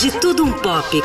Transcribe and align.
De 0.00 0.10
Tudo 0.12 0.44
Um 0.46 0.52
Pop. 0.52 1.02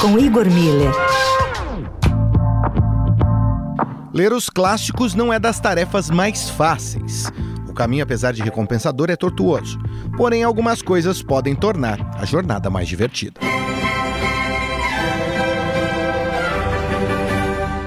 Com 0.00 0.16
Igor 0.16 0.48
Miller. 0.48 0.92
Ler 4.14 4.32
os 4.32 4.48
clássicos 4.48 5.16
não 5.16 5.32
é 5.32 5.40
das 5.40 5.58
tarefas 5.58 6.08
mais 6.08 6.48
fáceis. 6.48 7.32
O 7.68 7.72
caminho, 7.74 8.04
apesar 8.04 8.32
de 8.32 8.42
recompensador, 8.42 9.10
é 9.10 9.16
tortuoso. 9.16 9.76
Porém, 10.16 10.44
algumas 10.44 10.82
coisas 10.82 11.20
podem 11.20 11.56
tornar 11.56 11.98
a 12.16 12.24
jornada 12.24 12.70
mais 12.70 12.86
divertida. 12.86 13.40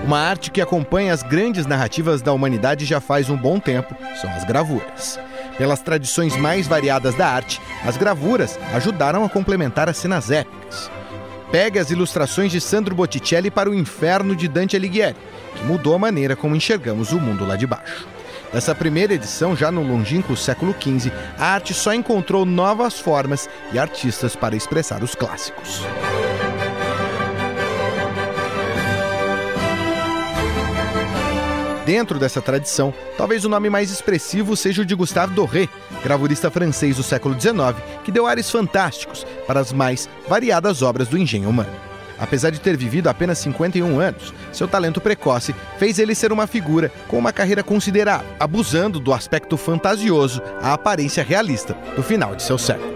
Uma 0.04 0.20
arte 0.20 0.52
que 0.52 0.60
acompanha 0.60 1.14
as 1.14 1.24
grandes 1.24 1.66
narrativas 1.66 2.22
da 2.22 2.34
humanidade 2.34 2.84
já 2.84 3.00
faz 3.00 3.30
um 3.30 3.38
bom 3.38 3.58
tempo 3.58 3.96
são 4.20 4.30
as 4.32 4.44
gravuras. 4.44 5.18
Pelas 5.58 5.82
tradições 5.82 6.36
mais 6.36 6.68
variadas 6.68 7.16
da 7.16 7.28
arte, 7.28 7.62
as 7.86 7.98
gravuras 7.98 8.60
ajudaram 8.74 9.24
a 9.24 9.30
complementar 9.30 9.88
as 9.88 9.98
cenas 9.98 10.32
épicas. 10.32 10.90
Pegue 11.52 11.78
as 11.78 11.92
ilustrações 11.92 12.52
de 12.52 12.60
Sandro 12.60 12.96
Botticelli 12.96 13.52
para 13.52 13.70
o 13.70 13.76
Inferno 13.76 14.36
de 14.36 14.48
Dante 14.48 14.76
Alighieri, 14.76 15.16
que 15.56 15.64
mudou 15.64 15.94
a 15.94 16.00
maneira 16.00 16.36
como 16.36 16.56
enxergamos 16.56 17.12
o 17.12 17.20
mundo 17.20 17.46
lá 17.46 17.56
de 17.56 17.68
baixo. 17.68 18.08
Nessa 18.52 18.76
primeira 18.76 19.14
edição, 19.14 19.56
já 19.56 19.72
no 19.72 19.82
longínquo 19.82 20.36
século 20.36 20.76
XV, 20.80 21.12
a 21.38 21.54
arte 21.54 21.74
só 21.74 21.94
encontrou 21.94 22.46
novas 22.46 23.00
formas 23.00 23.50
e 23.72 23.80
artistas 23.80 24.36
para 24.36 24.56
expressar 24.56 25.04
os 25.04 25.16
clássicos. 25.16 25.82
Dentro 31.86 32.18
dessa 32.18 32.42
tradição, 32.42 32.94
talvez 33.18 33.44
o 33.44 33.50
nome 33.50 33.70
mais 33.70 33.92
expressivo 33.92 34.56
seja 34.56 34.84
o 34.84 34.86
de 34.86 34.96
Gustave 34.96 35.34
Doré, 35.34 35.68
gravurista 36.02 36.50
francês 36.50 36.96
do 36.96 37.04
século 37.04 37.40
XIX, 37.40 37.76
que 38.06 38.12
deu 38.12 38.26
ares 38.26 38.50
fantásticos 38.50 39.26
para 39.46 39.60
as 39.60 39.74
mais 39.74 40.08
variadas 40.28 40.82
obras 40.82 41.10
do 41.10 41.18
engenho 41.18 41.50
humano. 41.50 41.74
Apesar 42.18 42.52
de 42.52 42.62
ter 42.62 42.78
vivido 42.78 43.10
apenas 43.10 43.40
51 43.40 44.00
anos, 44.00 44.34
seu 44.54 44.66
talento 44.66 45.02
precoce 45.02 45.54
fez 45.78 46.00
ele 46.00 46.16
ser 46.16 46.32
uma 46.32 46.48
figura 46.48 46.90
com 47.10 47.18
uma 47.18 47.34
carreira 47.34 47.62
considerável, 47.62 48.28
abusando 48.40 48.98
do 48.98 49.14
aspecto 49.14 49.58
fantasioso 49.58 50.42
à 50.62 50.74
aparência 50.74 51.22
realista 51.22 51.76
do 51.98 52.04
final 52.04 52.34
de 52.34 52.44
seu 52.44 52.58
século. 52.58 52.94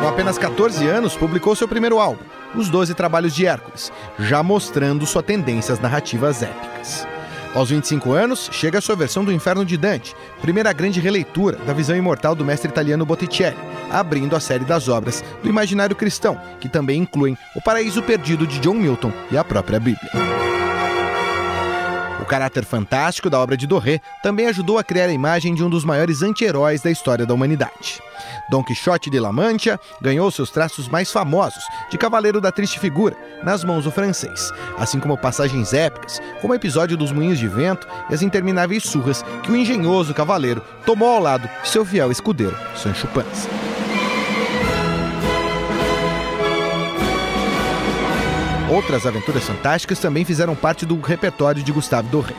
Com 0.00 0.06
apenas 0.06 0.38
14 0.38 0.86
anos, 0.86 1.16
publicou 1.16 1.56
seu 1.56 1.66
primeiro 1.66 1.98
álbum, 1.98 2.22
Os 2.54 2.68
Doze 2.68 2.94
Trabalhos 2.94 3.34
de 3.34 3.46
Hércules, 3.46 3.92
já 4.18 4.42
mostrando 4.42 5.06
suas 5.06 5.24
tendências 5.24 5.78
narrativas 5.78 6.42
épicas. 6.42 7.06
Aos 7.54 7.70
25 7.70 8.12
anos, 8.12 8.48
chega 8.52 8.78
a 8.78 8.80
sua 8.80 8.94
versão 8.94 9.24
do 9.24 9.32
Inferno 9.32 9.64
de 9.64 9.76
Dante, 9.76 10.14
primeira 10.40 10.72
grande 10.72 11.00
releitura 11.00 11.56
da 11.58 11.72
visão 11.72 11.96
imortal 11.96 12.34
do 12.34 12.44
mestre 12.44 12.70
italiano 12.70 13.06
Botticelli, 13.06 13.56
abrindo 13.90 14.36
a 14.36 14.40
série 14.40 14.64
das 14.64 14.88
obras 14.88 15.24
do 15.42 15.48
imaginário 15.48 15.96
cristão, 15.96 16.40
que 16.60 16.68
também 16.68 17.00
incluem 17.00 17.36
O 17.54 17.62
Paraíso 17.62 18.02
Perdido 18.02 18.46
de 18.46 18.58
John 18.60 18.74
Milton 18.74 19.12
e 19.30 19.36
a 19.36 19.44
própria 19.44 19.80
Bíblia. 19.80 20.47
Caráter 22.28 22.64
fantástico 22.64 23.30
da 23.30 23.40
obra 23.40 23.56
de 23.56 23.66
Doré 23.66 24.00
também 24.22 24.46
ajudou 24.46 24.78
a 24.78 24.84
criar 24.84 25.06
a 25.06 25.12
imagem 25.12 25.54
de 25.54 25.64
um 25.64 25.70
dos 25.70 25.82
maiores 25.82 26.22
anti-heróis 26.22 26.82
da 26.82 26.90
história 26.90 27.24
da 27.24 27.32
humanidade. 27.32 28.02
Dom 28.50 28.62
Quixote 28.62 29.08
de 29.08 29.18
La 29.18 29.32
Mancha 29.32 29.80
ganhou 30.00 30.30
seus 30.30 30.50
traços 30.50 30.88
mais 30.88 31.10
famosos 31.10 31.64
de 31.90 31.96
Cavaleiro 31.96 32.40
da 32.40 32.52
Triste 32.52 32.78
Figura 32.78 33.16
nas 33.42 33.64
mãos 33.64 33.84
do 33.84 33.90
francês, 33.90 34.52
assim 34.76 35.00
como 35.00 35.16
passagens 35.16 35.72
épicas, 35.72 36.20
como 36.40 36.52
o 36.52 36.56
episódio 36.56 36.96
dos 36.96 37.12
Moinhos 37.12 37.38
de 37.38 37.48
Vento 37.48 37.88
e 38.10 38.14
as 38.14 38.22
intermináveis 38.22 38.84
surras 38.84 39.24
que 39.42 39.50
o 39.50 39.56
engenhoso 39.56 40.12
cavaleiro 40.12 40.62
tomou 40.84 41.08
ao 41.08 41.22
lado 41.22 41.48
de 41.62 41.68
seu 41.68 41.84
fiel 41.84 42.12
escudeiro, 42.12 42.56
Sancho 42.76 43.06
Panza. 43.08 43.67
Outras 48.70 49.06
aventuras 49.06 49.44
fantásticas 49.44 49.98
também 49.98 50.26
fizeram 50.26 50.54
parte 50.54 50.84
do 50.84 51.00
repertório 51.00 51.62
de 51.62 51.72
Gustave 51.72 52.08
Doré. 52.08 52.34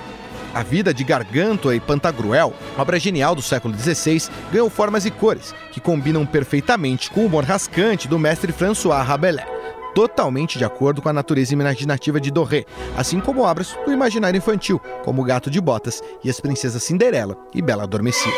A 0.54 0.62
Vida 0.62 0.94
de 0.94 1.04
Gargantua 1.04 1.76
e 1.76 1.80
Pantagruel, 1.80 2.54
obra 2.78 3.00
genial 3.00 3.34
do 3.34 3.42
século 3.42 3.76
XVI, 3.76 4.30
ganhou 4.52 4.70
formas 4.70 5.06
e 5.06 5.12
cores 5.12 5.54
que 5.72 5.80
combinam 5.80 6.26
perfeitamente 6.26 7.10
com 7.10 7.22
o 7.22 7.26
humor 7.26 7.44
rascante 7.44 8.08
do 8.08 8.20
mestre 8.20 8.52
François 8.52 9.04
Rabelais, 9.04 9.48
totalmente 9.96 10.58
de 10.58 10.66
acordo 10.66 11.02
com 11.02 11.10
a 11.10 11.14
natureza 11.14 11.54
imaginativa 11.54 12.20
de 12.20 12.30
Doré, 12.30 12.66
assim 12.96 13.20
como 13.20 13.42
obras 13.42 13.76
do 13.86 13.92
imaginário 13.92 14.38
infantil, 14.38 14.80
como 15.04 15.22
O 15.22 15.26
Gato 15.26 15.50
de 15.50 15.60
Botas 15.60 16.02
e 16.24 16.30
As 16.30 16.40
Princesas 16.40 16.84
Cinderela 16.84 17.38
e 17.54 17.62
Bela 17.62 17.84
Adormecida. 17.84 18.36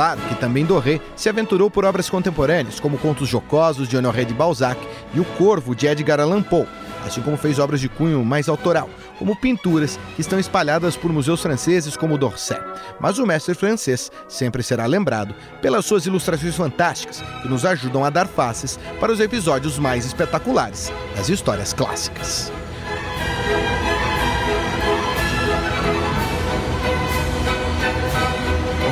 Claro 0.00 0.18
que 0.30 0.34
também 0.36 0.64
Doré 0.64 0.98
se 1.14 1.28
aventurou 1.28 1.70
por 1.70 1.84
obras 1.84 2.08
contemporâneas, 2.08 2.80
como 2.80 2.96
Contos 2.96 3.28
Jocosos 3.28 3.86
de 3.86 3.98
Honoré 3.98 4.24
de 4.24 4.32
Balzac 4.32 4.80
e 5.12 5.20
O 5.20 5.26
Corvo 5.36 5.74
de 5.74 5.86
Edgar 5.86 6.18
Allan 6.18 6.42
Poe, 6.42 6.66
assim 7.06 7.20
como 7.20 7.36
fez 7.36 7.58
obras 7.58 7.82
de 7.82 7.88
cunho 7.90 8.24
mais 8.24 8.48
autoral, 8.48 8.88
como 9.18 9.36
pinturas 9.36 10.00
que 10.16 10.22
estão 10.22 10.38
espalhadas 10.38 10.96
por 10.96 11.12
museus 11.12 11.42
franceses 11.42 11.98
como 11.98 12.16
d'Orsay. 12.16 12.58
Mas 12.98 13.18
o 13.18 13.26
mestre 13.26 13.54
francês 13.54 14.10
sempre 14.26 14.62
será 14.62 14.86
lembrado 14.86 15.34
pelas 15.60 15.84
suas 15.84 16.06
ilustrações 16.06 16.56
fantásticas, 16.56 17.22
que 17.42 17.48
nos 17.48 17.66
ajudam 17.66 18.02
a 18.02 18.08
dar 18.08 18.26
faces 18.26 18.80
para 18.98 19.12
os 19.12 19.20
episódios 19.20 19.78
mais 19.78 20.06
espetaculares 20.06 20.90
das 21.14 21.28
histórias 21.28 21.74
clássicas. 21.74 22.50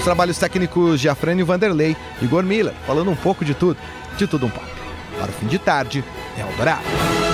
Trabalhos 0.08 0.38
técnicos 0.38 1.02
de 1.02 1.06
Afrânio 1.06 1.44
Vanderlei 1.44 1.94
e 2.22 2.24
Igor 2.24 2.42
Miller, 2.42 2.72
falando 2.86 3.10
um 3.10 3.14
pouco 3.14 3.44
de 3.44 3.52
tudo, 3.52 3.76
de 4.16 4.26
tudo 4.26 4.46
um 4.46 4.48
pouco. 4.48 4.66
Para 5.18 5.28
o 5.28 5.32
fim 5.34 5.46
de 5.46 5.58
tarde, 5.58 6.02
é 6.34 6.40
Eldorado. 6.40 7.27